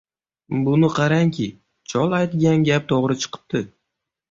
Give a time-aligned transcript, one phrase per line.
[0.67, 1.45] Buni qarangki,
[1.93, 3.65] chol aytgan gap to‘g‘ri chiqibdi.